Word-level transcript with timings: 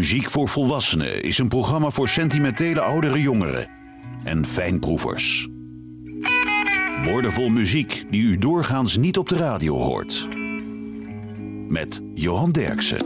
Muziek 0.00 0.30
voor 0.30 0.48
Volwassenen 0.48 1.22
is 1.22 1.38
een 1.38 1.48
programma 1.48 1.90
voor 1.90 2.08
sentimentele 2.08 2.80
oudere 2.80 3.20
jongeren 3.20 3.68
en 4.24 4.46
fijnproevers. 4.46 5.48
Woordenvol 7.04 7.48
muziek 7.48 8.06
die 8.10 8.22
u 8.22 8.38
doorgaans 8.38 8.96
niet 8.96 9.18
op 9.18 9.28
de 9.28 9.36
radio 9.36 9.76
hoort. 9.76 10.28
Met 11.68 12.02
Johan 12.14 12.50
Derksen. 12.50 12.98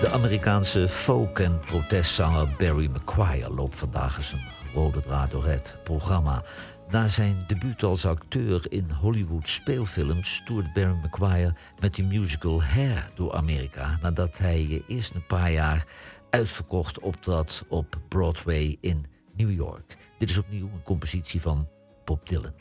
De 0.00 0.10
Amerikaanse 0.12 0.88
folk- 0.88 1.38
en 1.38 1.60
protestzanger 1.66 2.48
Barry 2.58 2.90
McGuire 2.94 3.54
loopt 3.54 3.76
vandaag 3.76 4.16
eens 4.16 4.32
een 4.32 4.44
rode 4.74 5.00
draad 5.00 5.30
door 5.30 5.46
het 5.46 5.74
programma. 5.84 6.44
Na 6.90 7.08
zijn 7.08 7.44
debuut 7.46 7.82
als 7.82 8.06
acteur 8.06 8.72
in 8.72 8.90
Hollywood 8.90 9.48
speelfilms 9.48 10.42
toerde 10.44 10.70
Barry 10.74 10.98
McGuire 11.02 11.54
met 11.80 11.94
de 11.94 12.02
musical 12.02 12.62
Hair 12.62 13.10
door 13.14 13.34
Amerika. 13.34 13.98
Nadat 14.02 14.38
hij 14.38 14.82
eerst 14.88 15.14
een 15.14 15.26
paar 15.26 15.52
jaar 15.52 15.86
uitverkocht 16.30 16.98
optrad 16.98 17.64
op 17.68 18.00
Broadway 18.08 18.76
in 18.80 19.06
New 19.36 19.52
York. 19.52 19.96
Dit 20.18 20.30
is 20.30 20.38
opnieuw 20.38 20.66
een 20.66 20.82
compositie 20.82 21.40
van 21.40 21.68
Bob 22.04 22.28
Dylan. 22.28 22.54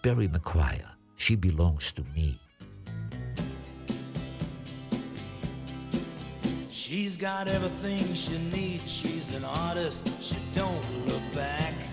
Barry 0.00 0.30
McGuire, 0.32 0.88
She 1.16 1.38
Belongs 1.38 1.92
to 1.92 2.02
Me. 2.14 2.38
She's 6.70 7.16
got 7.16 7.46
everything 7.46 8.16
she 8.16 8.38
needs. 8.38 8.98
She's 8.98 9.36
an 9.36 9.44
artist. 9.44 10.22
She 10.22 10.36
don't 10.52 11.06
look 11.06 11.32
back. 11.34 11.91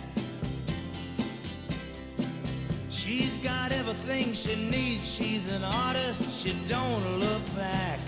She's 2.89 3.37
got 3.37 3.71
everything 3.71 4.33
she 4.33 4.55
needs. 4.55 5.07
She's 5.07 5.47
an 5.47 5.63
artist. 5.63 6.43
She 6.43 6.55
don't 6.67 7.19
look 7.19 7.55
back. 7.55 7.99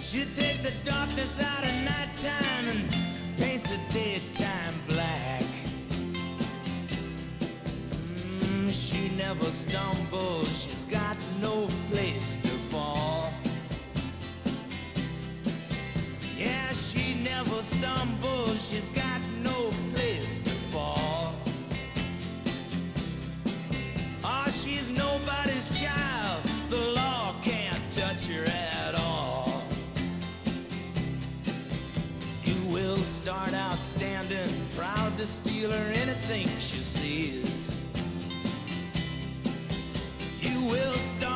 She 0.00 0.24
take 0.32 0.62
the 0.62 0.72
darkness 0.84 1.42
out 1.42 1.64
of 1.64 1.74
nighttime 1.84 2.68
and 2.68 3.36
paints 3.36 3.72
the 3.72 3.80
daytime 3.92 4.74
black. 4.86 5.42
Mm, 8.38 8.70
she 8.72 9.08
never 9.16 9.50
stumbles. 9.50 10.62
She's 10.62 10.84
got 10.84 11.16
no 11.42 11.66
place 11.90 12.36
to 12.36 12.48
fall. 12.70 13.34
Yeah, 16.38 16.68
she 16.72 17.16
never 17.24 17.60
stumbles. 17.62 18.70
She's 18.70 18.90
got 18.90 19.20
no 19.42 19.70
place 19.92 20.38
to 20.38 20.50
fall. 20.70 21.35
Ah, 24.28 24.50
she's 24.50 24.90
nobody's 24.90 25.68
child. 25.80 26.42
The 26.68 26.80
law 26.96 27.32
can't 27.42 27.92
touch 27.92 28.26
her 28.26 28.44
at 28.44 28.96
all. 28.96 29.62
You 32.42 32.72
will 32.74 32.96
start 32.96 33.54
out 33.54 33.80
standing, 33.84 34.50
proud 34.76 35.16
to 35.18 35.24
steal 35.24 35.70
her 35.70 35.92
anything 36.02 36.44
she 36.58 36.82
sees. 36.82 37.76
You 40.40 40.58
will 40.72 40.94
start 40.94 41.35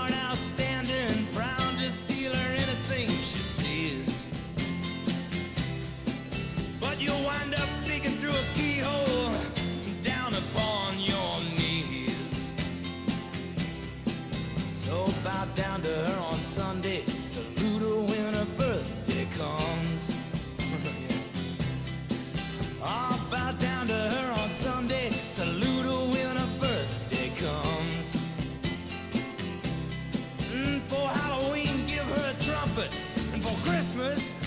Christmas, 33.91 34.40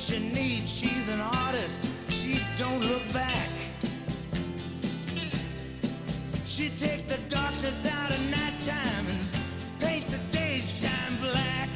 she 0.00 0.18
needs. 0.18 0.78
She's 0.80 1.08
an 1.08 1.20
artist. 1.20 1.86
She 2.10 2.40
don't 2.56 2.80
look 2.80 3.02
back. 3.12 3.50
She 6.46 6.70
take 6.70 7.06
the 7.06 7.18
darkness 7.28 7.86
out 7.86 8.10
of 8.10 8.30
nighttime 8.30 9.06
and 9.06 9.34
paints 9.78 10.12
the 10.12 10.18
daytime 10.30 11.16
black. 11.20 11.68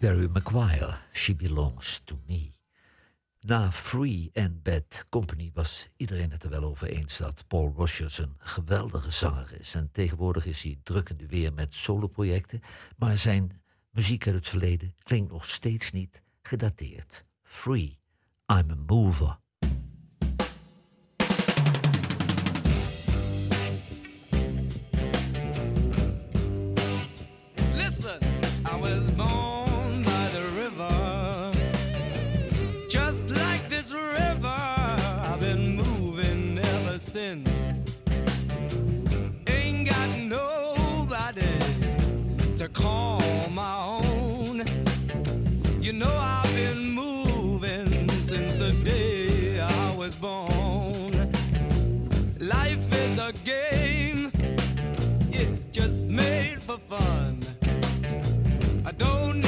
Barry 0.00 0.28
McGuire, 0.28 0.96
Belongs 1.36 2.00
to 2.04 2.18
Me. 2.26 2.50
Na 3.40 3.72
Free 3.72 4.30
and 4.34 4.62
Bad 4.62 5.06
Company 5.08 5.50
was 5.54 5.86
iedereen 5.96 6.30
het 6.30 6.44
er 6.44 6.50
wel 6.50 6.64
over 6.64 6.88
eens 6.88 7.16
dat 7.16 7.44
Paul 7.46 7.72
Rogers 7.76 8.18
een 8.18 8.34
geweldige 8.38 9.10
zanger 9.10 9.60
is. 9.60 9.74
En 9.74 9.90
tegenwoordig 9.92 10.46
is 10.46 10.62
hij 10.62 10.78
druk 10.82 11.08
in 11.08 11.16
de 11.16 11.26
weer 11.26 11.52
met 11.52 11.74
soloprojecten, 11.74 12.60
maar 12.96 13.18
zijn 13.18 13.62
muziek 13.90 14.26
uit 14.26 14.36
het 14.36 14.48
verleden 14.48 14.94
klinkt 15.02 15.32
nog 15.32 15.50
steeds 15.50 15.92
niet 15.92 16.22
gedateerd. 16.42 17.24
Free, 17.42 17.98
I'm 18.46 18.70
a 18.70 18.76
mover. 18.86 19.38
For 56.68 56.76
fun. 56.80 57.40
I 58.84 58.92
don't 58.92 59.47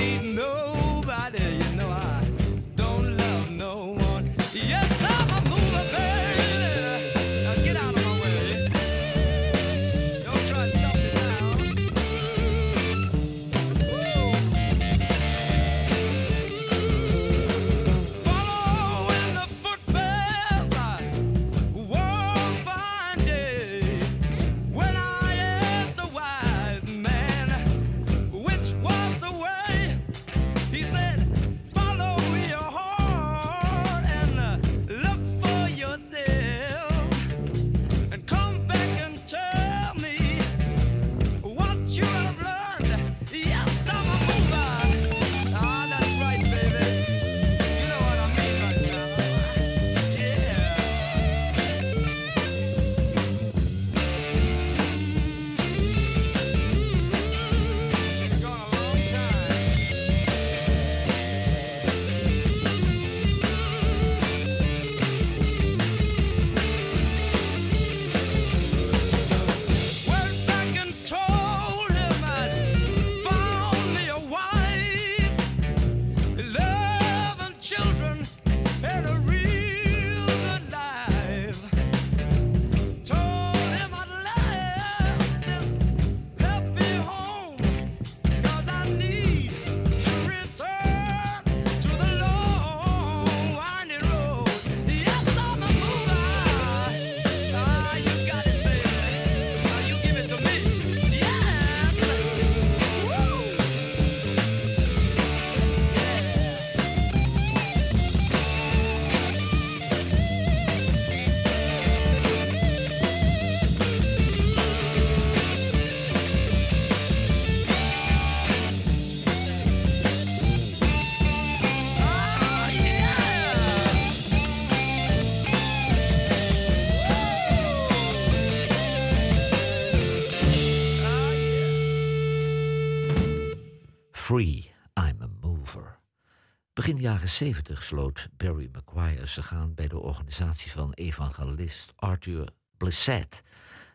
Begin 136.91 137.05
jaren 137.05 137.29
70 137.29 137.83
sloot 137.83 138.29
Barry 138.37 138.71
McGuire 138.73 139.27
zich 139.27 139.53
aan 139.53 139.75
bij 139.75 139.89
de 139.89 139.99
organisatie 139.99 140.73
van 140.73 140.93
evangelist 140.93 141.93
Arthur 141.97 142.49
Blissett. 142.77 143.43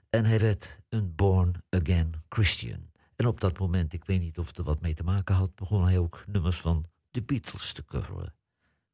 En 0.10 0.26
hij 0.26 0.40
werd 0.40 0.80
een 0.90 1.16
born 1.16 1.64
again 1.70 2.14
Christian. 2.30 2.92
En 3.16 3.28
op 3.28 3.40
dat 3.40 3.60
moment, 3.60 3.94
ik 3.94 4.06
weet 4.06 4.20
niet 4.20 4.38
of 4.38 4.48
het 4.48 4.58
er 4.58 4.64
wat 4.64 4.82
mee 4.82 4.94
te 4.94 5.04
maken 5.04 5.36
had, 5.36 5.56
begon 5.56 5.84
hij 5.84 5.98
ook 5.98 6.24
nummers 6.28 6.58
van 6.58 6.86
de 7.12 7.22
Beatles 7.22 7.74
te 7.74 7.86
coveren. 7.86 8.34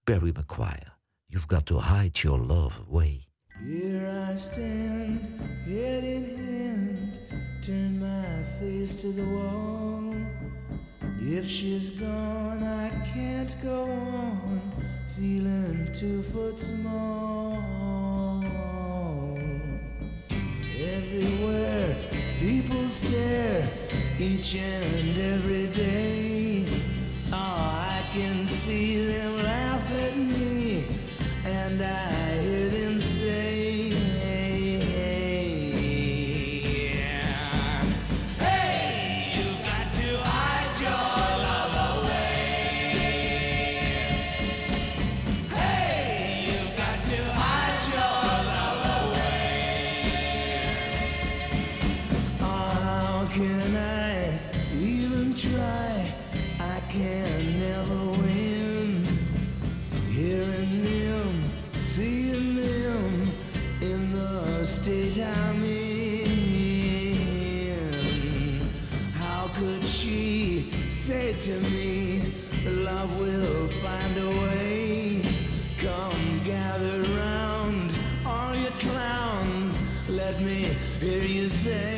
Barry 0.03 0.33
McGuire, 0.39 0.93
You've 1.25 1.47
Got 1.49 1.65
to 1.65 1.81
Hide 1.81 2.19
Your 2.19 2.39
Love 2.39 2.81
Away. 2.81 3.27
Here 3.47 4.31
I 4.33 4.37
stand, 4.37 5.21
head 5.65 6.03
in 6.03 6.23
hand, 6.35 6.99
turn 7.63 7.97
my 7.97 8.45
face 8.59 8.95
to 8.95 9.13
the 9.13 9.25
wall. 9.25 10.40
If 11.23 11.47
she's 11.47 11.91
gone, 11.91 12.63
I 12.63 12.89
can't 13.13 13.55
go 13.61 13.83
on, 13.83 14.59
feeling 15.15 15.87
two 15.93 16.23
foot 16.23 16.59
small. 16.59 17.63
Everywhere 20.79 21.95
people 22.39 22.89
stare, 22.89 23.69
each 24.17 24.55
and 24.55 25.17
every 25.19 25.67
day. 25.67 26.65
Oh, 27.31 27.35
I 27.35 28.03
can 28.11 28.47
see 28.47 29.05
them 29.05 29.43
laugh 29.43 29.91
at 29.91 30.17
me, 30.17 30.87
and 31.45 31.83
I 31.83 32.10
say 71.11 71.33
to 71.33 71.59
me, 71.71 72.21
Love 72.87 73.11
will 73.19 73.67
find 73.83 74.13
a 74.17 74.29
way? 74.43 75.21
Come 75.77 76.23
gather 76.45 77.01
round, 77.19 77.89
all 78.25 78.55
you 78.55 78.71
clowns. 78.85 79.83
Let 80.07 80.39
me 80.39 80.59
hear 81.01 81.23
you 81.37 81.49
say, 81.49 81.90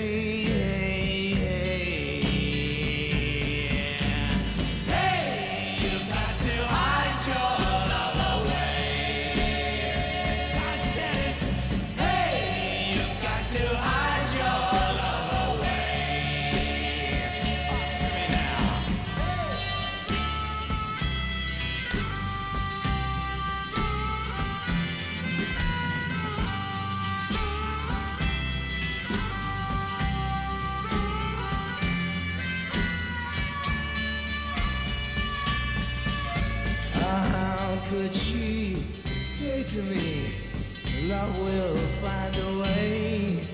find 42.03 42.35
a 42.35 42.51
way? 42.61 43.47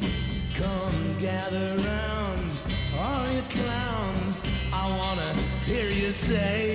Come 0.56 1.00
gather 1.20 1.70
round, 1.90 2.50
all 2.98 3.26
you 3.36 3.44
clowns. 3.58 4.38
I 4.74 4.84
wanna 5.00 5.32
hear 5.70 5.90
you 6.02 6.12
say, 6.12 6.69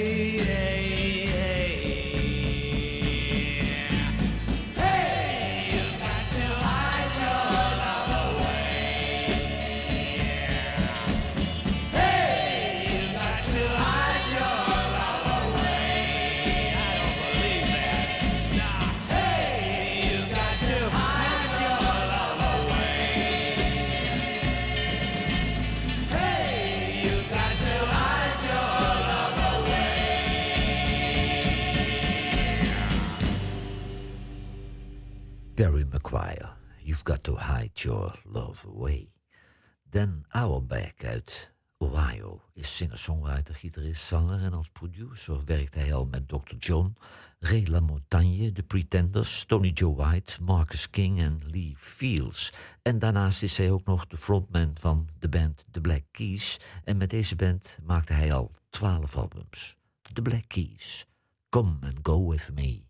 Dr. 46.45 46.57
John, 46.59 46.97
Ray 47.41 47.65
LaMontagne, 47.67 48.53
The 48.53 48.63
Pretenders, 48.63 49.45
Tony 49.45 49.71
Joe 49.71 49.95
White, 49.95 50.43
Marcus 50.43 50.91
King 50.91 51.21
en 51.21 51.41
Lee 51.51 51.75
Fields. 51.77 52.53
En 52.83 52.99
daarnaast 52.99 53.43
is 53.43 53.59
hij 53.59 53.71
ook 53.71 53.85
nog 53.85 54.07
de 54.07 54.17
frontman 54.17 54.71
van 54.75 55.09
de 55.19 55.29
band 55.29 55.65
The 55.71 55.81
Black 55.81 56.03
Keys 56.11 56.61
en 56.85 56.97
met 56.97 57.11
deze 57.11 57.37
band 57.37 57.79
maakte 57.83 58.13
hij 58.13 58.33
al 58.33 58.51
twaalf 58.71 59.17
albums. 59.17 59.77
The 60.13 60.23
Black 60.23 60.45
Keys, 60.47 61.07
Come 61.49 61.77
and 61.81 61.99
Go 62.03 62.29
With 62.29 62.51
Me. 62.55 62.83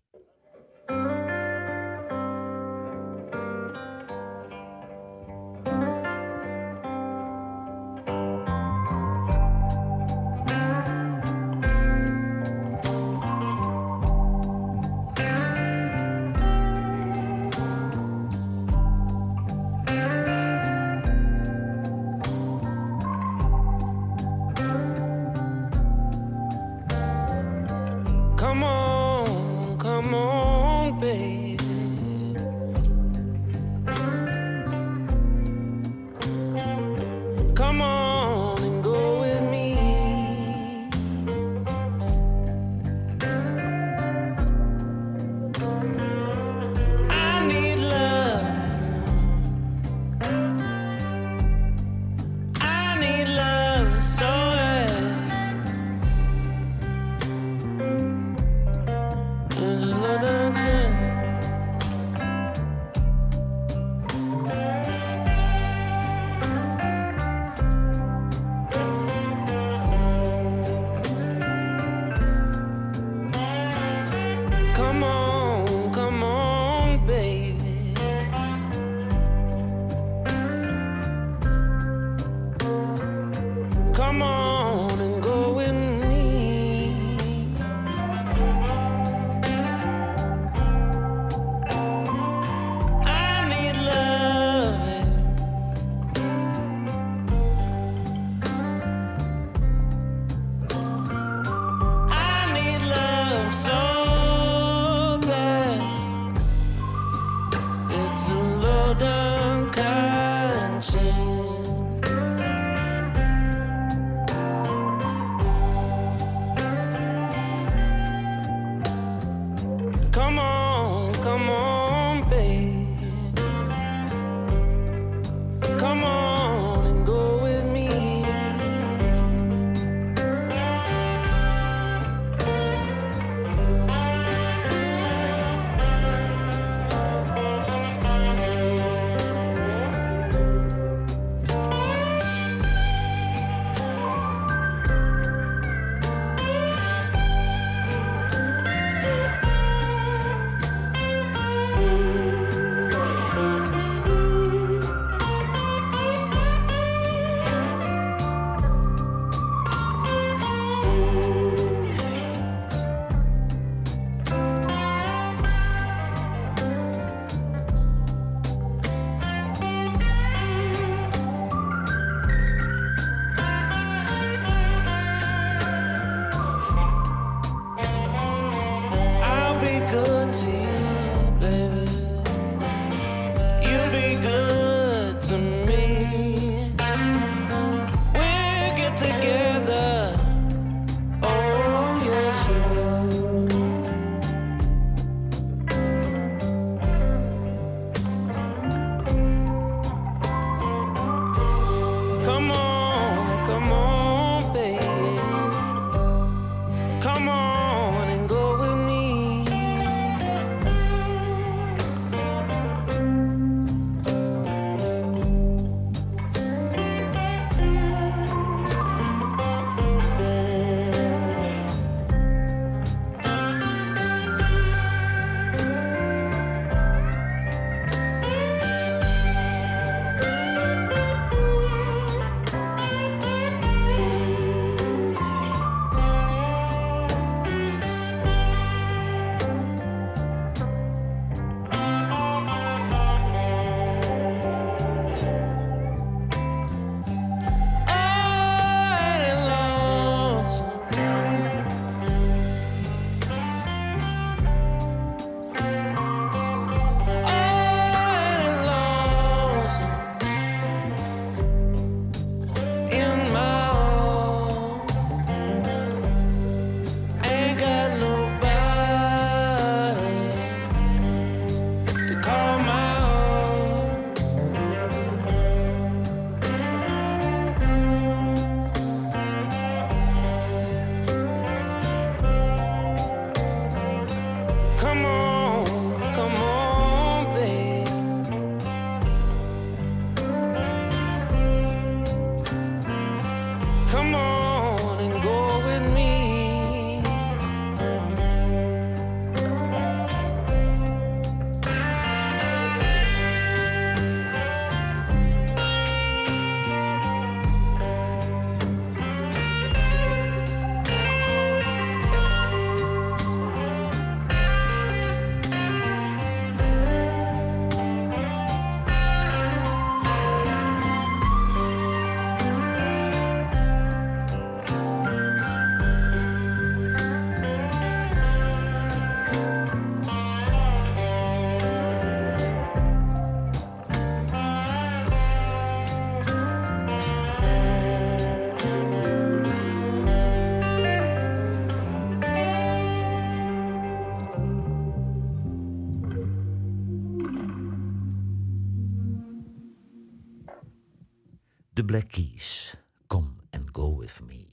Black 351.85 352.07
Keys, 352.07 352.75
Come 353.07 353.29
and 353.51 353.69
Go 353.71 353.97
With 353.97 354.21
Me. 354.27 354.45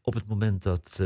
Op 0.00 0.14
het 0.14 0.26
moment 0.26 0.62
dat 0.62 0.88
uh, 0.90 0.96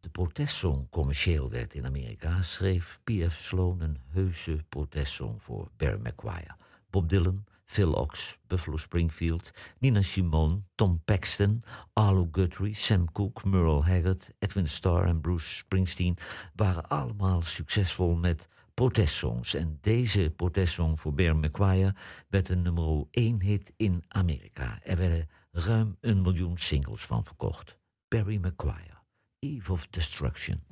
de 0.00 0.08
protestsong 0.12 0.90
commercieel 0.90 1.50
werd 1.50 1.74
in 1.74 1.86
Amerika, 1.86 2.42
schreef 2.42 3.00
P.F. 3.04 3.36
Sloan 3.36 3.80
een 3.80 3.98
heuse 4.08 4.64
protestsong 4.68 5.42
voor 5.42 5.70
Barry 5.76 6.00
McGuire. 6.00 6.56
Bob 6.90 7.08
Dylan, 7.08 7.44
Phil 7.64 7.92
Ox, 7.92 8.38
Buffalo 8.46 8.76
Springfield, 8.76 9.50
Nina 9.78 10.02
Simone, 10.02 10.60
Tom 10.74 11.02
Paxton, 11.04 11.62
Arlo 11.92 12.28
Guthrie, 12.32 12.74
Sam 12.74 13.12
Cooke, 13.12 13.48
Merle 13.48 13.82
Haggard, 13.82 14.30
Edwin 14.38 14.68
Starr 14.68 15.04
en 15.04 15.20
Bruce 15.20 15.54
Springsteen 15.54 16.16
waren 16.54 16.88
allemaal 16.88 17.42
succesvol 17.42 18.14
met 18.14 18.48
protestsongs. 18.78 19.54
En 19.54 19.78
deze 19.80 20.32
protestsong 20.36 21.00
voor 21.00 21.14
Bear 21.14 21.36
McGuire 21.36 21.94
werd 22.28 22.48
een 22.48 22.62
nummer 22.62 23.04
1 23.10 23.42
hit 23.42 23.72
in 23.76 24.04
Amerika. 24.08 24.78
Er 24.82 24.96
werden 24.96 25.28
ruim 25.50 25.96
een 26.00 26.22
miljoen 26.22 26.58
singles 26.58 27.02
van 27.02 27.24
verkocht. 27.24 27.78
Barry 28.08 28.36
McGuire, 28.36 29.02
Eve 29.38 29.72
of 29.72 29.86
Destruction. 29.86 30.62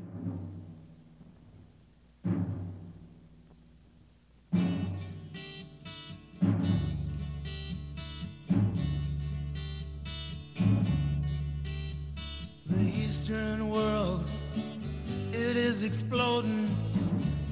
The 12.67 12.93
Eastern 13.01 13.63
world, 13.63 14.29
it 15.31 15.57
is 15.57 15.83
exploding, 15.83 16.69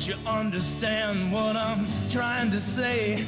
Don't 0.00 0.16
you 0.16 0.30
understand 0.30 1.30
what 1.30 1.56
I'm 1.56 1.86
trying 2.08 2.50
to 2.52 2.58
say? 2.58 3.26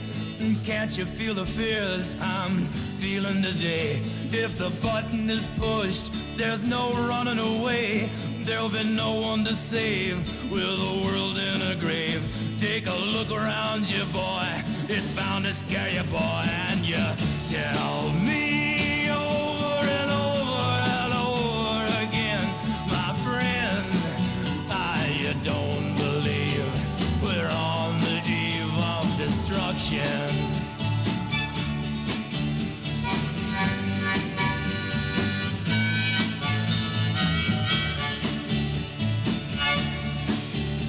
Can't 0.64 0.96
you 0.96 1.04
feel 1.04 1.34
the 1.34 1.44
fears 1.44 2.16
I'm 2.18 2.64
feeling 2.96 3.42
today? 3.42 4.00
If 4.32 4.56
the 4.56 4.70
button 4.80 5.28
is 5.28 5.48
pushed, 5.58 6.10
there's 6.38 6.64
no 6.64 6.94
running 6.94 7.38
away. 7.38 8.10
There'll 8.44 8.70
be 8.70 8.84
no 8.84 9.20
one 9.20 9.44
to 9.44 9.52
save 9.52 10.16
with 10.50 10.62
the 10.62 11.04
world 11.04 11.36
in 11.36 11.60
a 11.60 11.76
grave. 11.78 12.22
Take 12.56 12.86
a 12.86 12.94
look 12.94 13.30
around 13.30 13.90
you, 13.90 14.06
boy. 14.06 14.48
It's 14.88 15.10
bound 15.10 15.44
to 15.44 15.52
scare 15.52 15.90
you, 15.90 16.04
boy. 16.04 16.42
And 16.70 16.86
you 16.86 17.04
tell 17.48 18.12
me 18.12 18.31
destruction. 29.92 30.36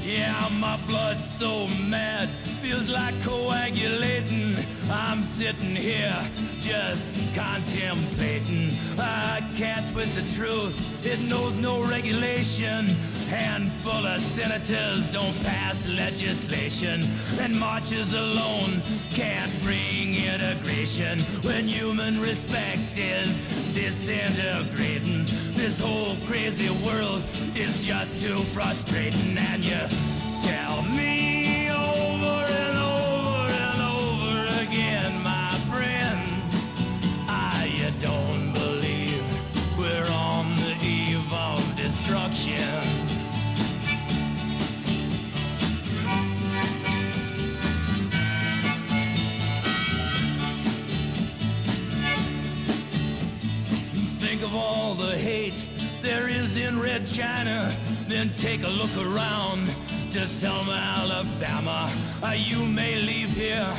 Yeah, 0.03 0.49
my 0.59 0.77
blood's 0.87 1.29
so 1.29 1.67
mad, 1.89 2.29
feels 2.61 2.89
like 2.89 3.19
coagulating. 3.23 4.55
I'm 4.89 5.23
sitting 5.23 5.75
here 5.75 6.15
just 6.63 7.05
contemplating. 7.35 8.71
I 8.97 9.41
can't 9.55 9.89
twist 9.91 10.15
the 10.15 10.41
truth, 10.41 11.05
it 11.05 11.19
knows 11.21 11.57
no 11.57 11.83
regulation. 11.83 12.85
Handful 13.27 14.05
of 14.05 14.21
senators 14.21 15.11
don't 15.11 15.37
pass 15.43 15.87
legislation, 15.87 17.05
and 17.39 17.59
marches 17.59 18.13
alone 18.13 18.81
can't 19.11 19.51
bring 19.63 20.15
integration 20.15 21.19
when 21.41 21.67
human 21.67 22.21
respect 22.21 22.97
is 22.97 23.41
disintegrating. 23.73 25.25
This 25.55 25.81
whole 25.81 26.15
crazy 26.27 26.69
world 26.85 27.23
is 27.55 27.85
just 27.85 28.19
too 28.19 28.37
frustrating, 28.55 29.37
and 29.37 29.65
you 29.65 30.12
China. 57.13 57.71
Then 58.07 58.29
take 58.37 58.63
a 58.63 58.69
look 58.69 58.95
around 58.97 59.67
to 60.13 60.25
Selma, 60.25 60.73
Alabama. 60.97 61.87
Uh, 62.23 62.33
you 62.35 62.65
may 62.65 62.95
leave 62.95 63.29
here 63.29 63.71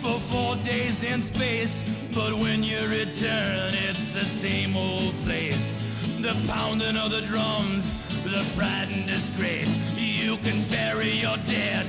for 0.00 0.20
four 0.20 0.54
days 0.64 1.02
in 1.02 1.20
space, 1.20 1.82
but 2.14 2.32
when 2.34 2.62
you 2.62 2.78
return, 2.86 3.74
it's 3.88 4.12
the 4.12 4.24
same 4.24 4.76
old 4.76 5.16
place. 5.24 5.76
The 6.20 6.34
pounding 6.46 6.96
of 6.96 7.10
the 7.10 7.22
drums, 7.22 7.92
the 8.22 8.46
pride 8.56 8.88
and 8.92 9.04
disgrace. 9.04 9.76
You 9.96 10.36
can 10.36 10.62
bury 10.68 11.10
your 11.10 11.38
dead, 11.38 11.86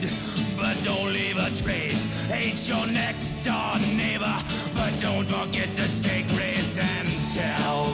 but 0.57 0.75
don't 0.83 1.13
leave 1.13 1.37
a 1.37 1.51
trace. 1.55 2.07
Hate 2.25 2.67
your 2.67 2.87
next 2.87 3.33
door 3.43 3.77
neighbor, 3.95 4.35
but 4.73 4.91
don't 4.99 5.25
forget 5.25 5.75
to 5.75 5.87
say 5.87 6.23
grace 6.33 6.79
and 6.79 7.07
tell 7.33 7.93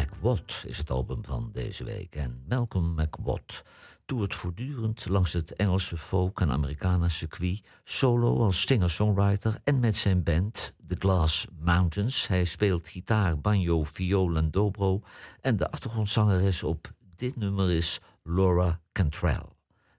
McWatt 0.00 0.64
is 0.66 0.78
het 0.78 0.90
album 0.90 1.24
van 1.24 1.50
deze 1.52 1.84
week. 1.84 2.14
En 2.14 2.44
Malcolm 2.48 2.94
McWatt 2.94 3.62
toert 4.04 4.34
voortdurend 4.34 5.08
langs 5.08 5.32
het 5.32 5.52
Engelse 5.52 5.96
folk- 5.96 6.40
en 6.40 6.50
Americana-circuit, 6.50 7.64
solo 7.84 8.44
als 8.44 8.60
singer-songwriter 8.60 9.58
en 9.64 9.80
met 9.80 9.96
zijn 9.96 10.22
band 10.22 10.74
The 10.88 10.96
Glass 10.98 11.46
Mountains. 11.58 12.28
Hij 12.28 12.44
speelt 12.44 12.88
gitaar, 12.88 13.40
banjo, 13.40 13.84
viool 13.84 14.36
en 14.36 14.50
dobro. 14.50 15.02
En 15.40 15.56
de 15.56 15.68
achtergrondzangeres 15.68 16.62
op 16.62 16.92
dit 17.16 17.36
nummer 17.36 17.70
is 17.70 18.00
Laura 18.22 18.80
Cantrell. 18.92 19.46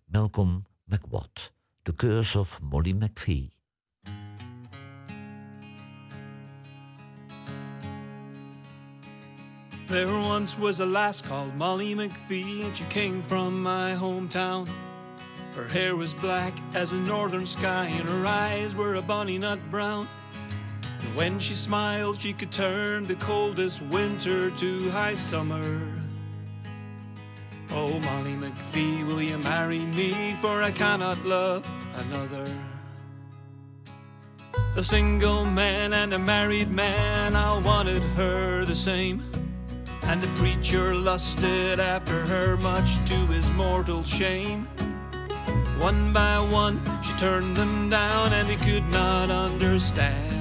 Malcolm 0.05 0.65
McWatt, 0.85 1.53
The 1.81 1.95
Curse 1.95 2.39
of 2.39 2.61
Molly 2.61 2.91
McPhee. 2.91 3.60
There 9.91 10.07
once 10.07 10.57
was 10.57 10.79
a 10.79 10.85
lass 10.85 11.21
called 11.21 11.53
Molly 11.55 11.93
McPhee, 11.93 12.63
and 12.63 12.77
she 12.77 12.85
came 12.85 13.21
from 13.21 13.61
my 13.61 13.93
hometown. 13.93 14.69
Her 15.53 15.67
hair 15.67 15.97
was 15.97 16.13
black 16.13 16.53
as 16.73 16.93
a 16.93 16.95
northern 16.95 17.45
sky, 17.45 17.87
and 17.87 18.07
her 18.07 18.25
eyes 18.25 18.73
were 18.73 18.95
a 18.95 19.01
bonny 19.01 19.37
nut 19.37 19.59
brown. 19.69 20.07
And 21.01 21.13
when 21.13 21.39
she 21.39 21.55
smiled, 21.55 22.21
she 22.21 22.31
could 22.31 22.53
turn 22.53 23.03
the 23.03 23.15
coldest 23.15 23.81
winter 23.81 24.49
to 24.51 24.89
high 24.91 25.15
summer. 25.15 25.81
Oh, 27.71 27.99
Molly 27.99 28.35
McPhee, 28.35 29.05
will 29.05 29.21
you 29.21 29.39
marry 29.39 29.79
me? 29.79 30.37
For 30.39 30.63
I 30.63 30.71
cannot 30.71 31.25
love 31.25 31.67
another. 31.95 32.49
A 34.77 34.81
single 34.81 35.43
man 35.43 35.91
and 35.91 36.13
a 36.13 36.19
married 36.19 36.71
man, 36.71 37.35
I 37.35 37.57
wanted 37.57 38.03
her 38.15 38.63
the 38.63 38.73
same. 38.73 39.21
And 40.11 40.21
the 40.21 40.27
preacher 40.35 40.93
lusted 40.93 41.79
after 41.79 42.25
her, 42.25 42.57
much 42.57 42.97
to 43.05 43.15
his 43.27 43.49
mortal 43.51 44.03
shame. 44.03 44.65
One 45.79 46.11
by 46.11 46.37
one, 46.37 46.81
she 47.01 47.13
turned 47.13 47.55
them 47.55 47.89
down, 47.89 48.33
and 48.33 48.45
he 48.45 48.57
could 48.57 48.85
not 48.89 49.31
understand 49.31 50.33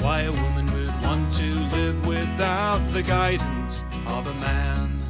why 0.00 0.20
a 0.20 0.32
woman 0.32 0.70
would 0.74 1.02
want 1.02 1.32
to 1.36 1.50
live 1.74 2.06
without 2.06 2.86
the 2.92 3.02
guidance 3.02 3.82
of 4.06 4.26
a 4.26 4.34
man. 4.34 5.02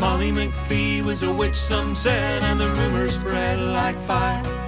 Molly 0.00 0.32
McPhee 0.32 1.04
was 1.04 1.22
a 1.22 1.32
witch, 1.32 1.54
some 1.54 1.94
said, 1.94 2.42
and 2.42 2.58
the 2.58 2.68
rumors 2.70 3.20
spread 3.20 3.60
like 3.60 3.96
fire. 4.00 4.65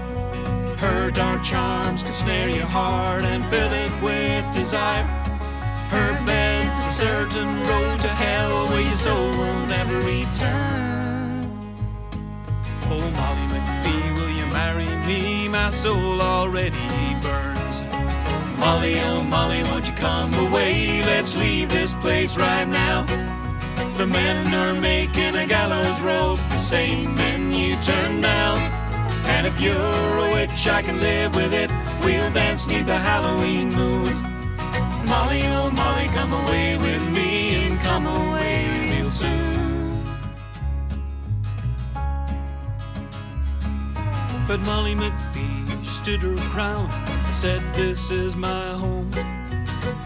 Her 0.78 1.10
dark 1.10 1.42
charms 1.42 2.04
could 2.04 2.14
snare 2.14 2.48
your 2.48 2.66
heart 2.66 3.24
and 3.24 3.44
fill 3.46 3.72
it 3.72 3.92
with 4.00 4.54
desire. 4.54 5.02
Her 5.90 6.12
bed's 6.24 6.76
a 6.76 6.92
certain 6.92 7.48
road 7.64 7.98
to 7.98 8.08
hell 8.08 8.68
where 8.68 8.82
your 8.82 8.92
soul 8.92 9.30
will 9.30 9.66
never 9.66 9.98
return. 9.98 11.50
Oh, 12.84 13.10
Molly 13.10 13.46
McPhee, 13.54 14.16
will 14.16 14.30
you 14.30 14.46
marry 14.46 14.86
me? 15.04 15.48
My 15.48 15.70
soul 15.70 16.22
already 16.22 16.76
burns. 17.22 17.82
Molly, 18.60 19.00
oh, 19.00 19.24
Molly, 19.24 19.64
won't 19.64 19.84
you 19.84 19.94
come 19.94 20.32
away? 20.34 21.02
Let's 21.02 21.34
leave 21.34 21.70
this 21.70 21.96
place 21.96 22.36
right 22.36 22.68
now. 22.68 23.02
The 23.96 24.06
men 24.06 24.54
are 24.54 24.80
making 24.80 25.34
a 25.34 25.44
gallows 25.44 26.00
rope, 26.00 26.38
the 26.50 26.58
same 26.58 27.16
men 27.16 27.52
you 27.52 27.76
turned 27.80 28.22
down. 28.22 28.77
And 29.28 29.46
if 29.46 29.60
you're 29.60 29.76
a 29.76 30.32
witch, 30.32 30.66
I 30.66 30.82
can 30.82 30.98
live 30.98 31.34
with 31.34 31.52
it. 31.52 31.70
We'll 32.02 32.32
dance 32.32 32.66
neath 32.66 32.86
the 32.86 32.98
Halloween 32.98 33.68
moon. 33.70 34.14
Molly, 35.06 35.42
oh 35.44 35.70
Molly, 35.70 36.08
come 36.08 36.32
away 36.32 36.76
with 36.78 37.02
me 37.10 37.54
and 37.56 37.80
come 37.80 38.06
away 38.06 38.90
real 38.90 39.04
soon. 39.04 40.02
But 44.46 44.60
Molly 44.60 44.94
McPhee 44.94 45.84
stood 45.84 46.20
her 46.20 46.36
ground 46.50 46.92
said, 47.38 47.62
This 47.72 48.10
is 48.10 48.34
my 48.34 48.72
home. 48.72 49.08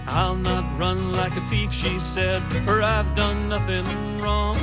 I'll 0.07 0.37
not 0.37 0.79
run 0.79 1.13
like 1.13 1.35
a 1.35 1.41
thief, 1.49 1.73
she 1.73 1.99
said, 1.99 2.43
for 2.65 2.83
I've 2.83 3.15
done 3.15 3.49
nothing 3.49 4.21
wrong. 4.21 4.59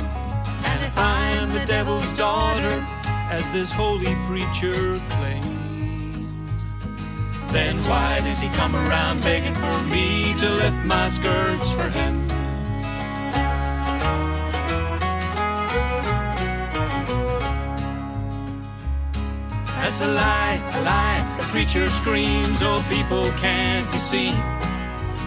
And 0.64 0.84
if 0.84 0.96
I'm 0.96 1.48
the 1.52 1.64
devil's 1.66 2.12
daughter, 2.12 2.86
as 3.30 3.48
this 3.52 3.70
holy 3.70 4.16
preacher 4.26 5.00
claims, 5.10 6.64
then 7.52 7.80
why 7.84 8.20
does 8.20 8.40
he 8.40 8.48
come 8.48 8.74
around 8.74 9.22
begging 9.22 9.54
for 9.54 9.82
me 9.84 10.34
to 10.34 10.50
lift 10.50 10.78
my 10.80 11.08
skirts 11.08 11.70
for 11.70 11.88
him? 11.88 12.26
That's 19.78 20.00
a 20.00 20.08
lie, 20.08 20.60
a 20.74 20.82
lie. 20.82 21.36
The 21.38 21.44
preacher 21.44 21.88
screams, 21.88 22.62
oh, 22.62 22.84
people 22.88 23.30
can't 23.38 23.90
be 23.92 23.98
seen. 23.98 24.34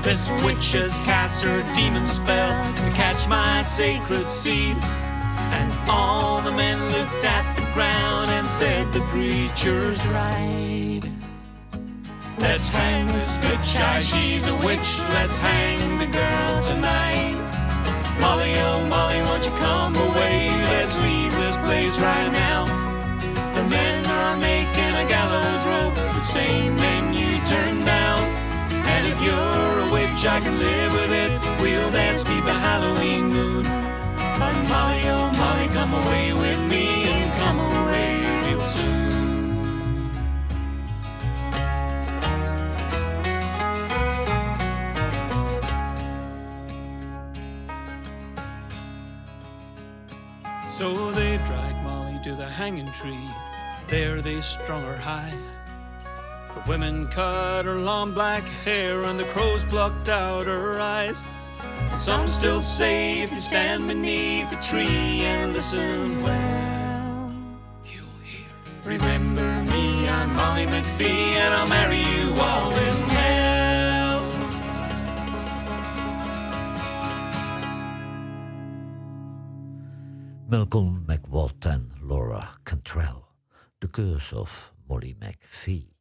This 0.01 0.29
witch 0.43 0.73
has 0.73 0.99
cast 0.99 1.41
her 1.43 1.63
demon 1.73 2.05
spell 2.05 2.73
to 2.75 2.83
catch 2.91 3.29
my 3.29 3.61
sacred 3.61 4.29
seed. 4.29 4.75
And 4.81 5.89
all 5.89 6.41
the 6.41 6.51
men 6.51 6.81
looked 6.91 7.23
at 7.23 7.52
said 8.63 8.93
the 8.93 9.01
preacher's 9.11 9.99
right. 10.07 11.01
Let's 12.39 12.69
hang 12.69 13.07
this 13.07 13.29
bitch, 13.43 13.71
ah, 13.87 13.99
she's 14.09 14.47
a 14.47 14.55
witch. 14.65 14.89
Let's 15.17 15.37
hang 15.37 15.97
the 16.03 16.09
girl 16.21 16.53
tonight. 16.71 17.35
Molly, 18.21 18.53
oh 18.67 18.79
Molly, 18.93 19.19
won't 19.27 19.43
you 19.47 19.51
come 19.67 19.95
away? 20.07 20.37
Let's 20.71 20.95
leave 21.07 21.33
this 21.43 21.57
place 21.65 21.95
right 22.09 22.31
now. 22.31 22.61
The 23.55 23.65
men 23.75 24.05
are 24.05 24.37
making 24.37 24.93
a 25.03 25.05
gallows 25.13 25.63
rope, 25.65 25.95
the 26.17 26.25
same 26.37 26.77
men 26.77 27.13
you 27.19 27.31
turned 27.45 27.85
down. 27.85 28.21
And 28.93 29.03
if 29.11 29.17
you're 29.25 29.75
a 29.85 29.87
witch, 29.91 30.21
I 30.35 30.39
can 30.39 30.55
live 30.57 30.93
with 30.99 31.11
it. 31.23 31.31
We'll 31.61 31.91
dance 31.91 32.23
beneath 32.23 32.45
the 32.45 32.59
Halloween 32.67 33.25
moon. 33.35 33.63
But 34.39 34.55
Molly, 34.71 35.03
oh 35.15 35.27
Molly, 35.41 35.67
come 35.77 35.93
away 36.01 36.31
with 36.31 36.61
me 36.71 37.02
So 50.77 51.11
they 51.11 51.37
dragged 51.45 51.83
Molly 51.83 52.19
to 52.23 52.33
the 52.33 52.49
hanging 52.49 52.91
tree. 52.93 53.29
There 53.87 54.23
they 54.23 54.41
strung 54.41 54.81
her 54.81 54.97
high. 54.97 55.31
The 56.55 56.67
women 56.67 57.07
cut 57.09 57.65
her 57.65 57.75
long 57.75 58.11
black 58.15 58.47
hair 58.65 59.03
and 59.03 59.19
the 59.19 59.25
crows 59.25 59.63
plucked 59.65 60.09
out 60.09 60.47
her 60.47 60.79
eyes. 60.79 61.21
And 61.91 62.01
some 62.01 62.27
still 62.27 62.63
say 62.63 63.21
if 63.21 63.29
you 63.29 63.35
stand 63.35 63.87
beneath 63.87 64.49
the 64.49 64.55
tree 64.55 65.21
and 65.21 65.53
listen 65.53 66.23
well, 66.23 67.35
you'll 67.85 68.19
hear. 68.23 68.49
Remember 68.83 69.61
me, 69.71 70.09
I'm 70.09 70.33
Molly 70.33 70.65
McPhee, 70.65 71.35
and 71.37 71.53
I'll 71.53 71.67
marry 71.67 71.99
you 71.99 72.33
all 72.41 72.73
in 72.73 73.12
Malcolm 80.53 81.03
McWatt 81.07 81.65
en 81.65 81.91
Laura 82.01 82.57
Cantrell. 82.63 83.23
The 83.77 83.89
Curse 83.89 84.35
of 84.35 84.73
Molly 84.87 85.15
McPhee. 85.19 85.95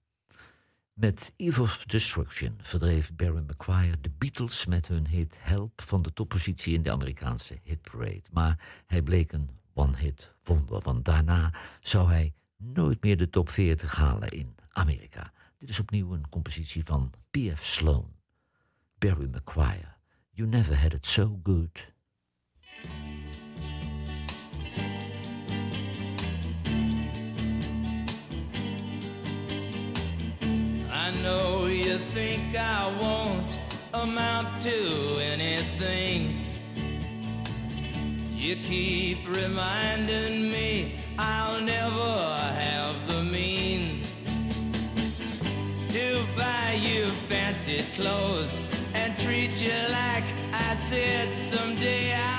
Met 0.93 1.33
Eve 1.37 1.63
of 1.63 1.85
Destruction 1.87 2.59
verdreef 2.61 3.15
Barry 3.15 3.43
McGuire 3.47 4.01
de 4.01 4.11
Beatles 4.11 4.67
met 4.67 4.89
hun 4.89 5.07
hit 5.07 5.37
Help 5.41 5.83
van 5.83 6.03
de 6.03 6.13
toppositie 6.13 6.75
in 6.75 6.83
de 6.83 6.93
Amerikaanse 6.93 7.59
hitparade. 7.63 8.23
Maar 8.31 8.83
hij 8.87 9.03
bleek 9.03 9.33
een 9.33 9.51
one-hit 9.75 10.35
wonder, 10.43 10.81
want 10.81 11.05
daarna 11.05 11.55
zou 11.81 12.09
hij 12.09 12.35
nooit 12.57 13.03
meer 13.03 13.17
de 13.17 13.31
top 13.31 13.49
40 13.49 13.95
halen 13.95 14.29
in 14.29 14.55
Amerika. 14.69 15.33
Dit 15.59 15.69
is 15.69 15.81
opnieuw 15.81 16.13
een 16.15 16.29
compositie 16.29 16.85
van 16.85 17.13
P.F. 17.31 17.65
Sloan. 17.65 18.15
Barry 18.99 19.29
McGuire, 19.31 19.95
You 20.31 20.49
Never 20.49 20.81
Had 20.81 20.93
It 20.93 21.07
So 21.07 21.41
Good. 21.43 21.93
Keep 38.73 39.19
reminding 39.29 40.51
me 40.51 40.95
I'll 41.19 41.61
never 41.61 42.15
have 42.67 42.97
the 43.07 43.23
means 43.23 44.17
to 45.91 46.25
buy 46.35 46.79
you 46.81 47.05
fancy 47.29 47.83
clothes 47.95 48.63
and 48.95 49.15
treat 49.19 49.61
you 49.61 49.77
like 49.91 50.25
I 50.55 50.73
said 50.75 51.35
someday 51.35 52.15
I 52.15 52.32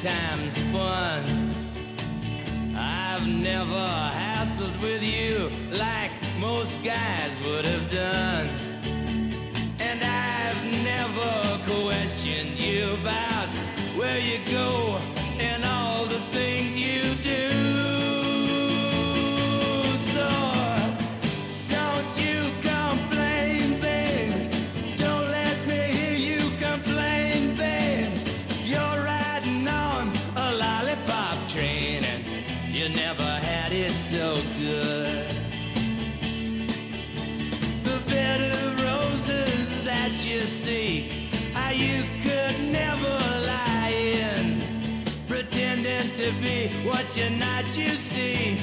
time's 0.00 0.60
fun. 0.70 1.24
I've 2.76 3.26
never 3.26 3.86
hassled 4.14 4.80
with 4.80 5.02
you 5.02 5.50
like 5.76 6.12
most 6.38 6.80
guys 6.84 7.40
would 7.44 7.66
have 7.66 7.90
done. 7.90 8.46
And 9.80 10.00
I've 10.00 10.62
never 10.84 11.32
questioned 11.66 12.60
you 12.60 12.94
about 13.00 13.48
where 13.98 14.20
you 14.20 14.38
go 14.52 14.77
you 40.28 40.40
see 40.40 41.08
how 41.54 41.70
you 41.70 42.02
could 42.22 42.56
never 42.70 43.16
lie 43.46 43.94
in. 43.94 44.60
Pretending 45.26 46.10
to 46.16 46.30
be 46.42 46.68
what 46.86 47.16
you're 47.16 47.30
not, 47.30 47.64
you 47.76 47.88
see, 47.96 48.58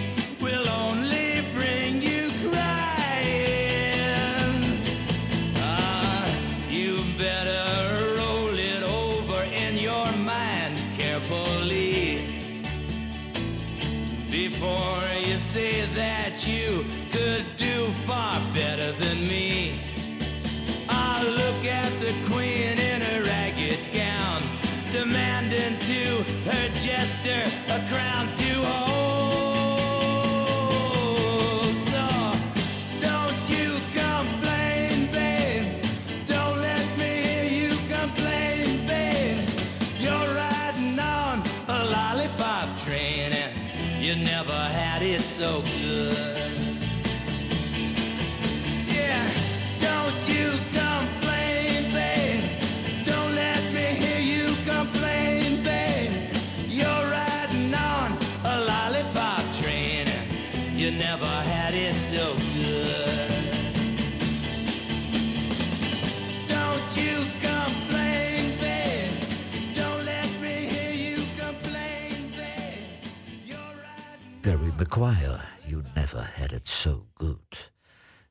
McGuire, 74.96 75.42
You 75.66 75.84
Never 75.94 76.32
Had 76.36 76.52
It 76.52 76.68
So 76.68 77.08
Good. 77.14 77.72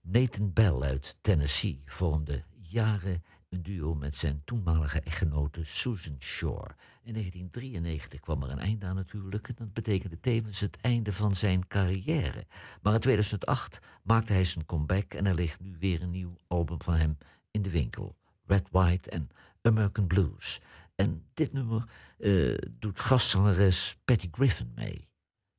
Nathan 0.01 0.53
Bell 0.53 0.81
uit 0.81 1.17
Tennessee 1.21 1.83
vormde 1.87 2.45
jaren 2.61 3.25
een 3.49 3.63
duo 3.63 3.95
met 3.95 4.17
zijn 4.17 4.43
toenmalige 4.45 5.01
echtgenote 5.01 5.65
Susan 5.65 6.17
Shore. 6.19 6.75
In 7.03 7.13
1993 7.13 8.21
kwam 8.21 8.43
er 8.43 8.51
een 8.51 8.59
einde 8.59 8.87
aan 8.87 8.95
natuurlijk 8.95 9.49
en 9.49 9.55
dat 9.59 9.73
betekende 9.73 10.21
tevens 10.21 10.61
het 10.61 10.77
einde 10.81 11.13
van 11.13 11.35
zijn 11.35 11.67
carrière. 11.67 12.47
Maar 12.83 12.95
in 12.95 13.01
2008 13.01 13.79
maakte 14.03 14.33
hij 14.33 14.45
zijn 14.45 14.67
comeback 14.67 15.15
en 15.15 15.27
er 15.27 15.35
ligt 15.35 15.61
nu 15.61 15.77
weer 15.79 16.03
een 16.03 16.11
nieuw 16.11 16.37
album 16.47 16.83
van 16.83 16.95
hem 16.95 17.19
in 17.51 17.63
de 17.63 17.71
winkel. 17.71 18.17
Red, 18.47 18.69
White 18.71 19.11
en 19.11 19.29
American 19.63 20.07
Blues. 20.07 20.61
En 20.95 21.25
dit 21.35 21.53
nummer 21.53 21.85
eh, 22.19 22.57
doet 22.71 23.01
gastzangeres 23.01 23.99
Patty 24.05 24.29
Griffin 24.33 24.73
mee. 24.75 25.09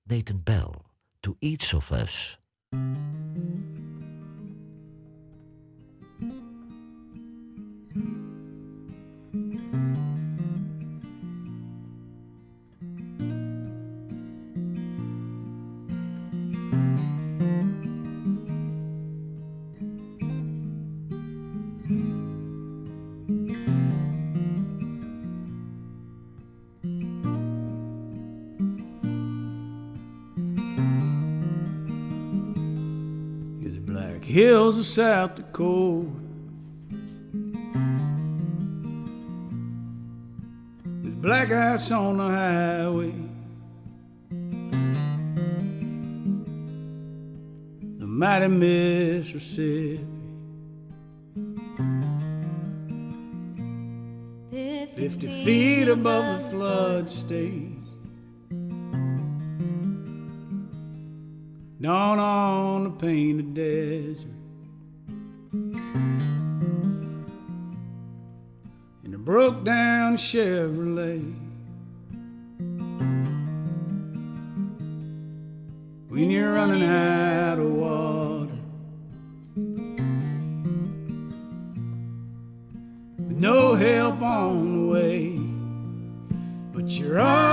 Nathan 0.04 0.44
Bell, 0.44 0.72
To 1.26 1.36
Each 1.42 1.74
of 1.74 1.92
Us. 1.92 2.38
Hills 34.36 34.78
of 34.78 34.86
South 34.86 35.36
Dakota. 35.36 36.10
There's 41.02 41.16
black 41.16 41.50
ice 41.52 41.90
on 41.90 42.18
the 42.18 42.24
highway. 42.26 43.14
The 47.98 48.06
mighty 48.06 48.50
Mississippi. 48.50 50.06
Fifty 54.98 55.46
feet 55.46 55.88
above 55.88 56.44
the 56.44 56.50
flood 56.50 57.08
stage. 57.08 57.75
Down 61.86 62.18
on 62.18 62.84
the 62.86 62.90
painted 62.90 63.54
desert. 63.54 64.26
In 69.04 69.14
a 69.14 69.18
broke 69.20 69.64
down 69.64 70.18
Chevrolet. 70.18 71.22
When 76.10 76.32
you're 76.32 76.54
running 76.54 76.82
out 76.82 77.60
of 77.60 77.72
water. 77.72 78.58
With 83.28 83.38
no 83.38 83.76
help 83.76 84.24
on 84.24 84.88
the 84.88 84.88
way. 84.92 85.40
But 86.74 86.90
you're 86.98 87.20
all 87.20 87.45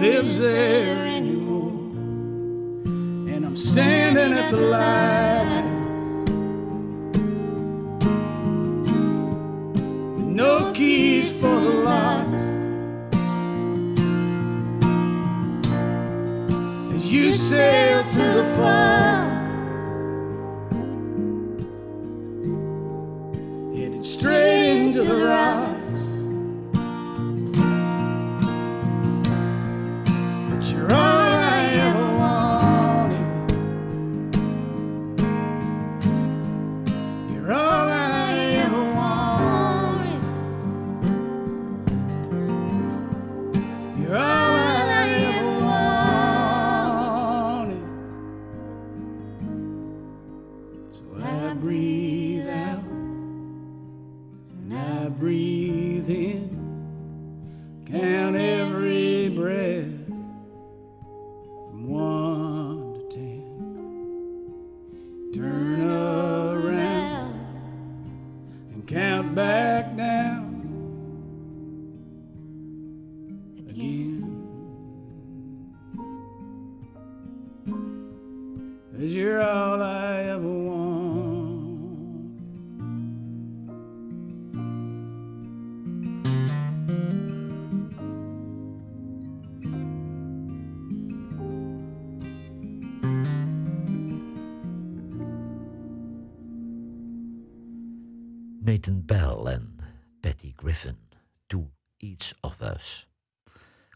lives 0.00 0.38
there 0.38 0.96
anymore. 0.96 1.72
And 3.32 3.44
I'm 3.44 3.54
standing 3.54 4.32
at 4.32 4.50
the 4.50 4.56
light. 4.56 5.66
With 10.16 10.30
no 10.42 10.72
keys 10.72 11.30
for 11.30 11.54
the 11.66 11.74
locks. 11.88 12.44
As 16.94 17.12
you 17.12 17.32
sail 17.32 18.02
through 18.04 18.34
the 18.40 18.56
fog. 18.56 18.99
Nathan 98.80 99.02
Bell 99.02 99.46
en 99.46 99.78
Betty 100.22 100.52
Griffin, 100.56 100.96
To 101.48 101.70
Each 101.98 102.32
of 102.40 102.62
Us. 102.62 103.06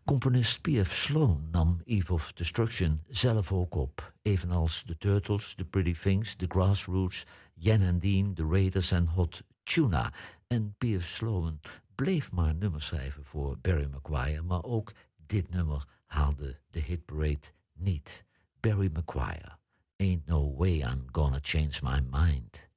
Componist 0.05 0.63
P.F. 0.63 0.93
Sloan 0.93 1.49
nam 1.51 1.81
Eve 1.85 2.13
of 2.13 2.33
Destruction 2.33 3.01
zelf 3.09 3.53
ook 3.53 3.75
op, 3.75 4.15
evenals 4.23 4.83
The 4.83 4.99
Turtles, 4.99 5.55
The 5.55 5.65
Pretty 5.65 5.95
Things, 5.95 6.35
The 6.35 6.47
Grassroots, 6.49 7.25
Jan 7.55 7.83
and 7.83 8.01
Dean, 8.01 8.35
The 8.35 8.47
Raiders 8.47 8.91
en 8.91 9.07
Hot 9.07 9.43
Tuna. 9.63 10.13
En 10.47 10.75
P.F. 10.79 11.07
Sloan 11.07 11.61
bleef 11.95 12.33
maar 12.33 12.55
nummers 12.55 12.87
schrijven 12.87 13.25
voor 13.25 13.59
Barry 13.59 13.89
Maguire, 13.91 14.43
maar 14.43 14.63
ook 14.63 14.93
dit 15.27 15.51
nummer 15.51 15.89
haalde 16.07 16.61
de 16.71 16.81
hitparade 16.81 17.53
niet. 17.73 18.25
Barry 18.61 18.91
Maguire, 18.93 19.59
Ain't 19.97 20.27
No 20.27 20.55
Way 20.57 20.81
I'm 20.81 21.05
Gonna 21.13 21.39
Change 21.43 21.81
My 21.83 22.01
Mind. 22.11 22.69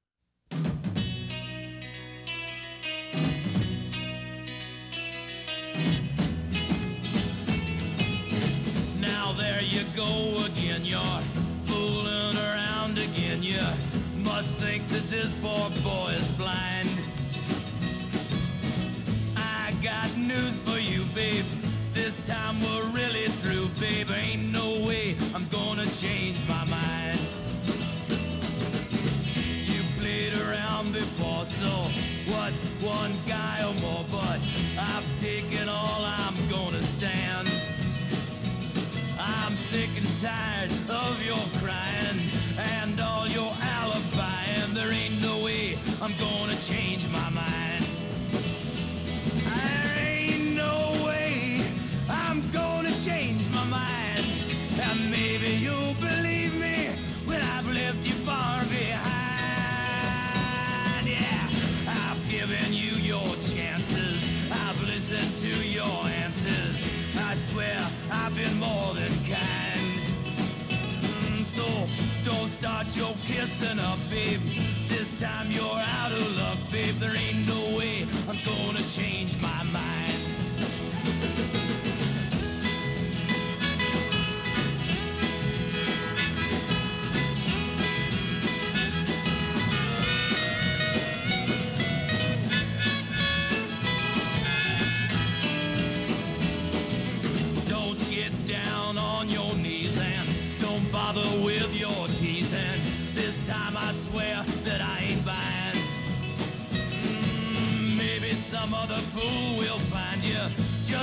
Go 9.98 10.44
again, 10.46 10.84
you're 10.84 11.20
fooling 11.64 12.36
around 12.36 12.98
again. 12.98 13.42
You 13.42 13.58
must 14.22 14.56
think 14.58 14.86
that 14.88 15.02
this 15.10 15.32
poor 15.42 15.70
boy 15.82 16.12
is 16.14 16.30
blind. 16.32 16.88
I 19.36 19.74
got 19.82 20.08
news 20.16 20.60
for 20.60 20.78
you, 20.78 21.02
babe. 21.16 21.44
This 21.94 22.20
time 22.20 22.60
we're 22.60 22.84
really 23.00 23.26
through, 23.40 23.66
babe. 23.80 24.08
Ain't 24.14 24.52
no 24.52 24.86
way 24.86 25.16
I'm 25.34 25.48
gonna 25.48 25.86
change 25.86 26.38
my 26.46 26.64
mind. 26.66 27.18
You 29.66 29.82
played 29.98 30.34
around 30.44 30.92
before, 30.92 31.44
so 31.44 31.72
what's 32.32 32.68
one 33.00 33.14
guy 33.26 33.56
or 33.66 33.74
more? 33.80 34.04
But 34.12 34.38
I've 34.78 35.08
taken 35.18 35.68
all 35.68 36.02
I'm 36.04 36.27
sick 39.68 39.90
and 39.98 40.06
tired 40.18 40.70
of 40.88 41.22
your 41.22 41.44
crying 41.60 42.30
and 42.80 42.98
all 42.98 43.28
your 43.28 43.52
alibi, 43.60 44.44
and 44.62 44.74
there 44.74 44.90
ain't 44.90 45.20
no 45.20 45.44
way 45.44 45.76
I'm 46.00 46.14
gonna 46.16 46.56
change 46.56 47.06
my 47.10 47.28
mind. 47.28 47.67
Kissing 73.28 73.78
up, 73.78 73.98
babe. 74.08 74.40
This 74.88 75.20
time 75.20 75.50
you're 75.50 75.62
out 76.00 76.12
of 76.12 76.36
luck, 76.38 76.58
babe. 76.72 76.94
There 76.94 77.14
ain't 77.14 77.46
no 77.46 77.76
way 77.76 78.06
I'm 78.26 78.38
gonna 78.44 78.82
change 78.88 79.40
my 79.42 79.62
mind. 79.64 80.17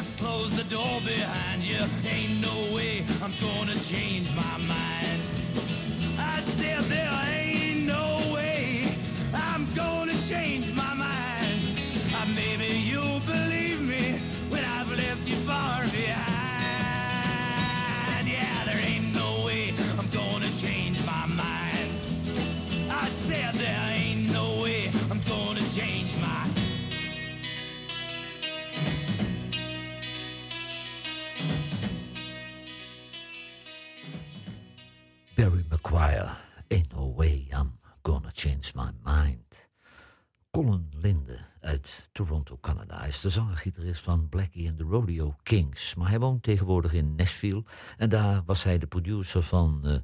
Just 0.05 0.17
close 0.17 0.55
the 0.55 0.63
door 0.75 1.01
behind 1.03 1.65
you. 1.65 1.79
Ain't 2.07 2.39
no 2.39 2.75
way 2.75 3.03
I'm 3.23 3.33
gonna 3.41 3.73
change 3.73 4.31
my 4.35 4.44
Zanger-gitarist 43.65 44.01
van 44.01 44.29
Blackie 44.29 44.69
and 44.69 44.77
the 44.77 44.83
Rodeo 44.83 45.35
Kings. 45.43 45.95
Maar 45.95 46.09
hij 46.09 46.19
woont 46.19 46.43
tegenwoordig 46.43 46.93
in 46.93 47.15
Nashville. 47.15 47.63
En 47.97 48.09
daar 48.09 48.43
was 48.45 48.63
hij 48.63 48.77
de 48.77 48.87
producer 48.87 49.41
van 49.41 49.81
uh, 49.83 49.95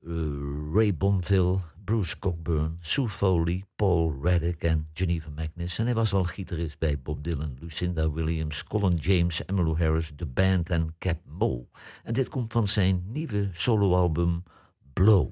uh, 0.00 0.74
Ray 0.74 0.94
Bonville, 0.94 1.58
Bruce 1.84 2.18
Cockburn, 2.18 2.78
Sue 2.80 3.08
Foley, 3.08 3.64
Paul 3.76 4.18
Reddick 4.22 4.62
en 4.62 4.88
Geneva 4.92 5.30
Magnus. 5.30 5.78
En 5.78 5.84
hij 5.84 5.94
was 5.94 6.12
al 6.12 6.24
gitarist 6.24 6.78
bij 6.78 7.00
Bob 7.00 7.24
Dylan, 7.24 7.56
Lucinda 7.60 8.10
Williams, 8.10 8.64
Colin 8.64 8.96
James, 8.96 9.44
Emmylou 9.44 9.78
Harris, 9.78 10.12
The 10.16 10.26
Band 10.26 10.70
en 10.70 10.94
Cap 10.98 11.18
Mo. 11.24 11.68
En 12.02 12.12
dit 12.12 12.28
komt 12.28 12.52
van 12.52 12.68
zijn 12.68 13.02
nieuwe 13.06 13.48
soloalbum 13.52 14.42
Blow. 14.92 15.30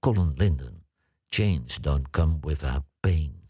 Colin 0.00 0.32
Linden. 0.34 0.84
Chains 1.28 1.76
don't 1.80 2.10
come 2.10 2.36
without 2.40 2.82
pain. 3.00 3.45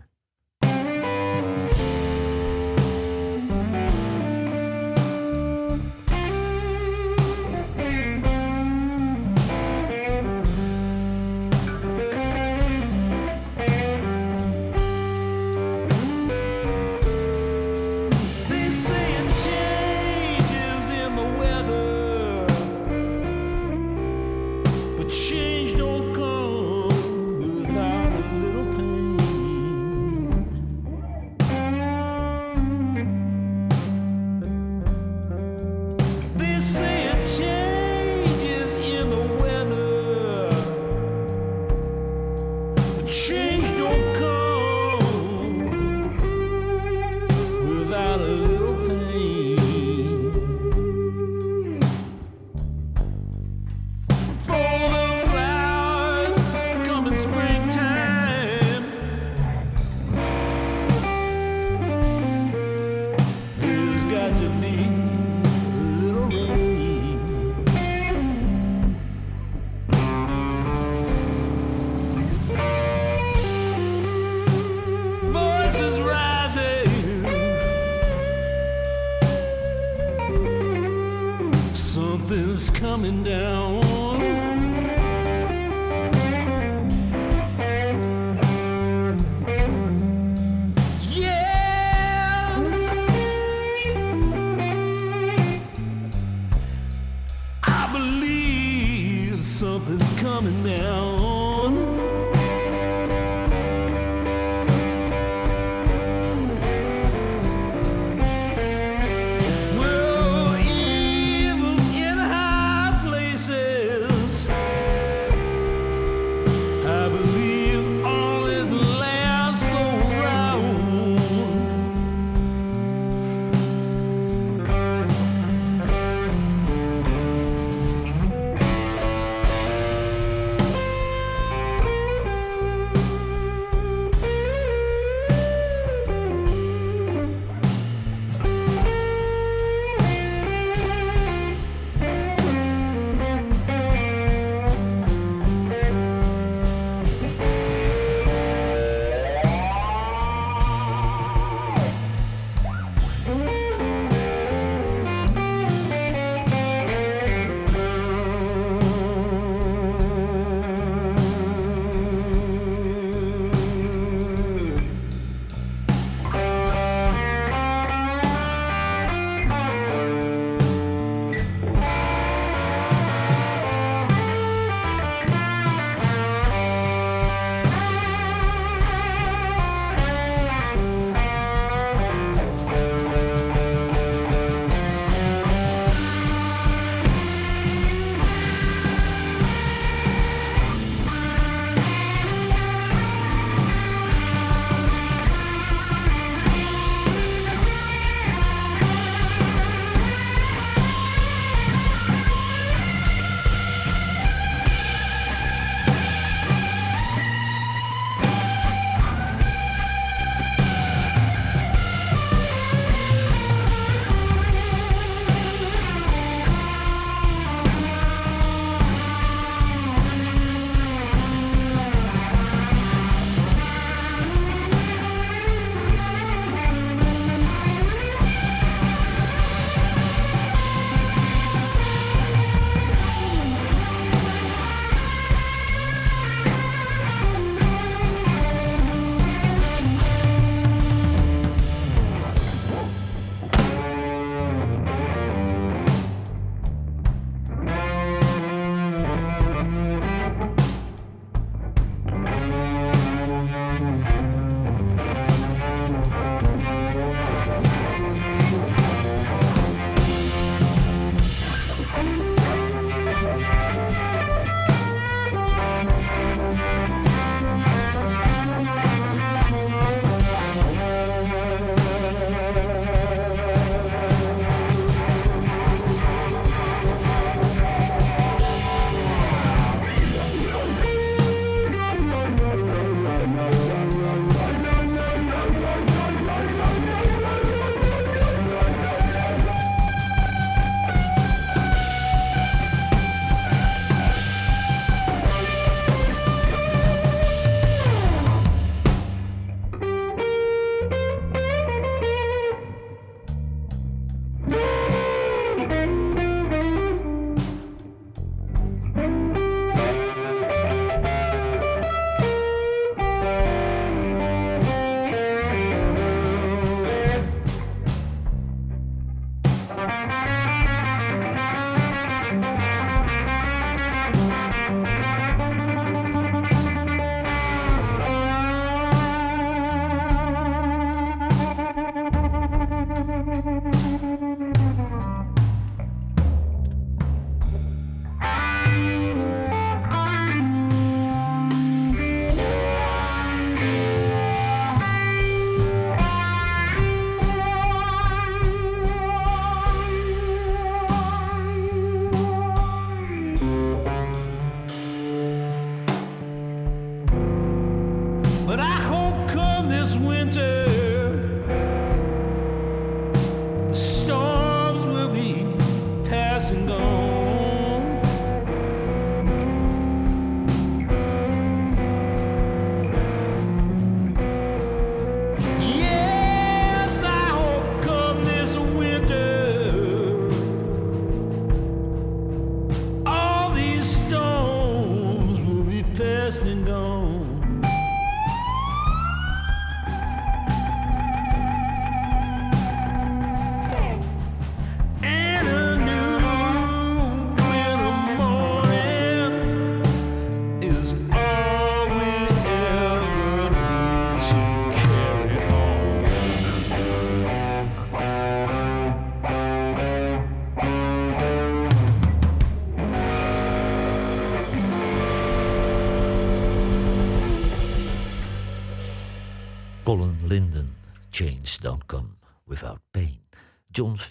coming 83.07 83.23
down. 83.23 83.56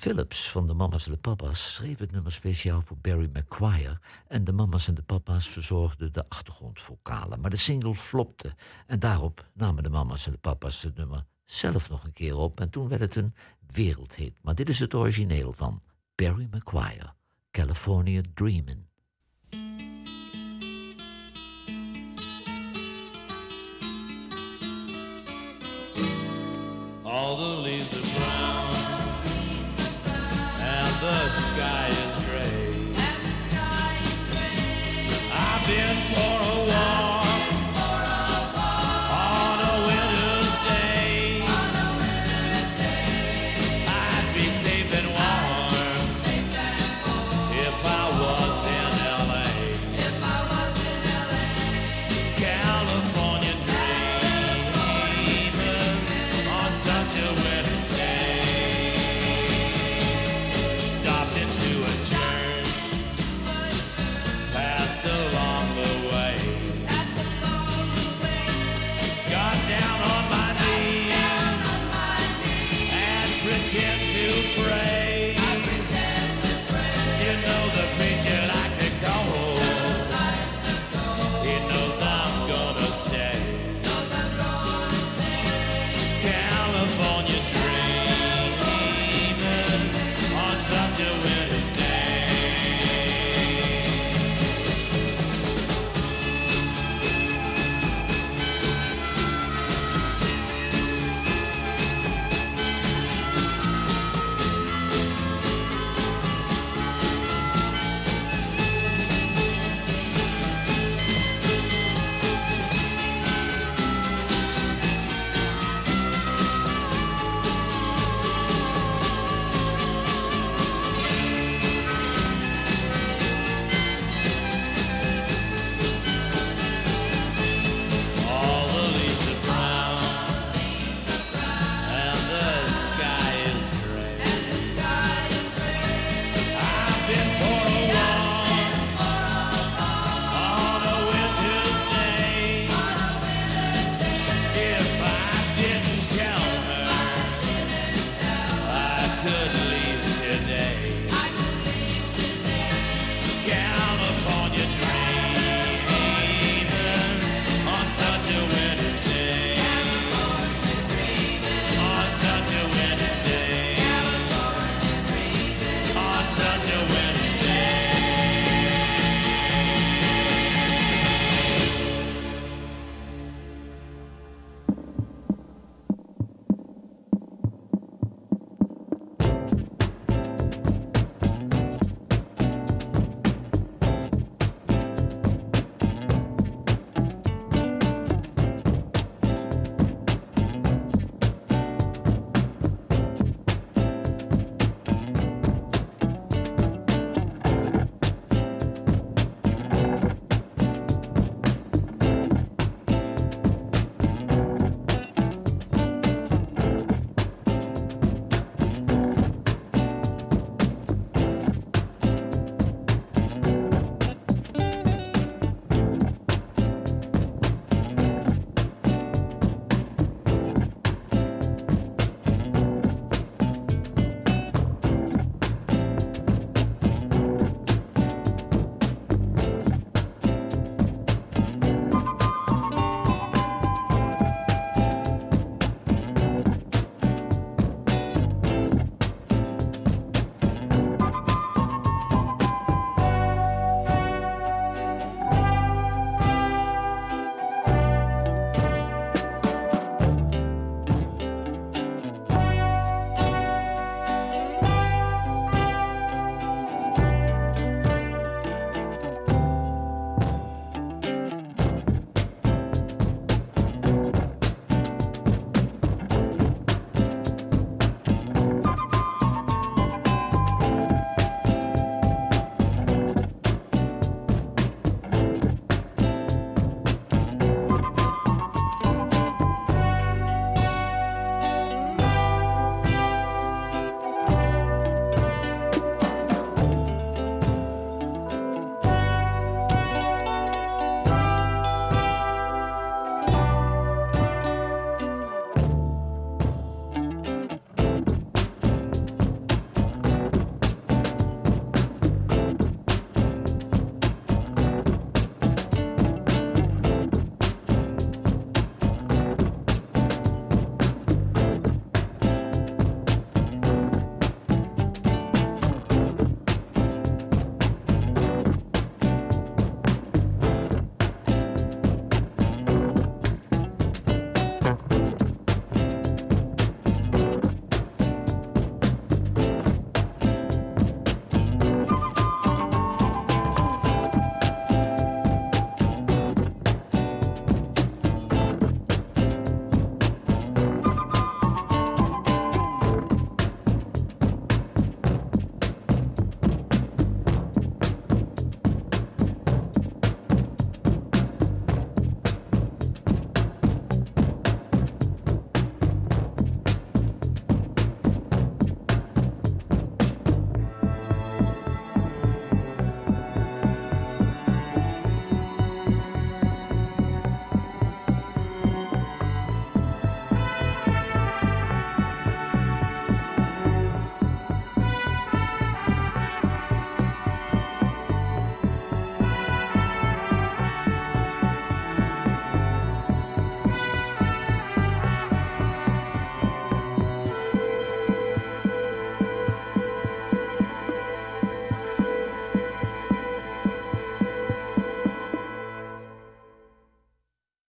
Phillips 0.06 0.52
van 0.52 0.68
de 0.68 0.74
Mamas 0.74 1.06
en 1.06 1.12
de 1.12 1.18
Papa's 1.18 1.74
schreef 1.74 2.00
het 2.00 2.12
nummer 2.12 2.32
speciaal 2.32 2.82
voor 2.82 2.98
Barry 2.98 3.30
McGuire 3.34 4.00
en 4.28 4.44
de 4.44 4.52
Mamas 4.52 4.88
en 4.88 4.94
de 4.94 5.02
Papa's 5.02 5.48
verzorgden 5.48 6.14
de 6.14 6.30
achtergrondvokalen. 6.30 7.40
Maar 7.40 7.50
de 7.50 7.56
single 7.56 7.96
flopte 7.96 8.56
en 8.88 9.00
daarop 9.00 9.50
namen 9.54 9.84
de 9.84 9.90
Mamas 9.90 10.26
en 10.26 10.32
de 10.32 10.38
Papa's 10.38 10.82
het 10.82 10.96
nummer 10.96 11.26
zelf 11.46 11.90
nog 11.90 12.04
een 12.04 12.14
keer 12.14 12.38
op 12.38 12.60
en 12.60 12.70
toen 12.70 12.88
werd 12.88 13.02
het 13.02 13.16
een 13.16 13.34
wereldhit. 13.72 14.38
Maar 14.42 14.56
dit 14.56 14.70
is 14.70 14.80
het 14.80 14.94
origineel 14.94 15.54
van 15.54 15.82
Barry 16.16 16.48
McGuire, 16.52 17.14
California 17.52 18.22
Dreamin'. 18.34 18.85